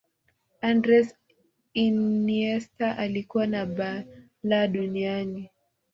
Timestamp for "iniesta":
1.73-2.97